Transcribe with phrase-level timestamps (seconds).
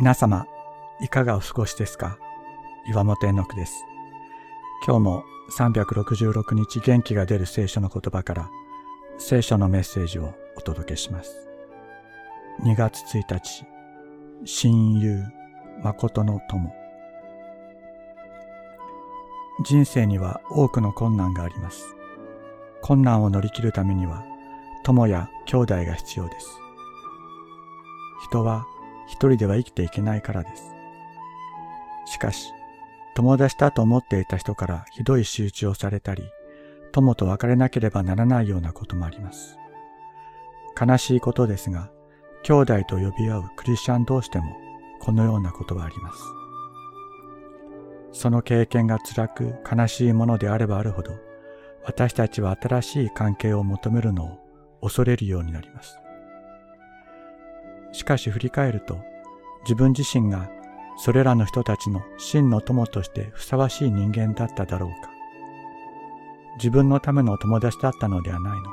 [0.00, 0.46] 皆様、
[1.00, 2.18] いかがお過ごしですか？
[2.88, 3.84] 岩本絵の句です。
[4.86, 8.48] 今日も366日元気が出る聖書の言葉から
[9.18, 11.48] 聖書のメッセージをお届けします。
[12.62, 13.64] 2月1日、
[14.44, 15.24] 親友、
[15.82, 16.72] 誠の友。
[19.64, 21.96] 人生には多くの困難があります。
[22.82, 24.24] 困難を乗り切るためには
[24.84, 26.46] 友や兄弟が必要です。
[28.22, 28.64] 人は
[29.08, 30.74] 一人では生きていけないからです。
[32.06, 32.52] しかし、
[33.14, 36.22] 友達だと思っていた人からひどい仕打ちをされたり、
[36.92, 39.58] 友と別れなければならないようなこともあります。
[40.80, 41.90] 悲しいことですが、
[42.44, 44.56] 兄弟と呼び合うクリスチャン同士でも
[45.00, 46.18] このようなことはあります。
[48.12, 51.12] その経験が辛く悲しいものであればあるほど、
[51.84, 54.38] 私たちは新しい関係を求めるのを
[54.82, 55.98] 恐れるようになります。
[57.92, 58.98] しかし振り返ると、
[59.62, 60.50] 自分自身が
[60.96, 65.10] それらの人たちの真の友としてふさわしい人間だっただろうか。
[66.56, 68.70] 自分のための友達だったのではないのか。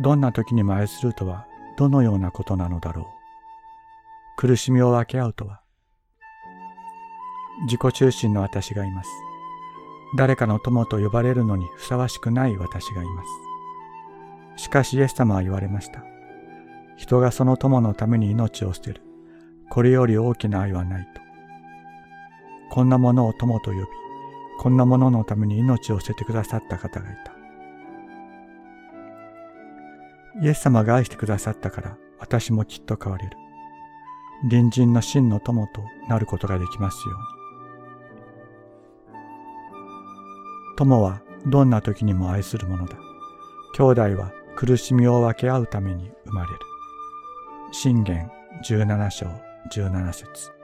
[0.00, 3.06] どんな時にも愛するとはどのようなことなのだろう。
[4.36, 5.60] 苦しみを分け合うとは。
[7.64, 9.10] 自己中心の私がいます。
[10.16, 13.22] 誰かの友と呼ばれるのにふさわしくない私がいま
[14.56, 14.62] す。
[14.62, 16.17] しかしイエス様は言われました。
[16.98, 19.00] 人がその友のために命を捨てる。
[19.70, 21.20] これより大きな愛はないと。
[22.70, 23.86] こんなものを友と呼び、
[24.58, 27.32] こんなもののために命を捨ててくださった方がいた。
[30.42, 33.36] イエス様が愛してくださったから私もきっと変われる。
[34.50, 37.18] 隣人の真の友となることができますよう
[40.72, 40.76] に。
[40.76, 42.96] 友はどんな時にも愛するものだ。
[43.74, 46.67] 兄弟は苦しみを分け合うために生まれる。
[47.70, 48.28] 信玄
[48.62, 49.28] 17章
[49.70, 50.57] 17節。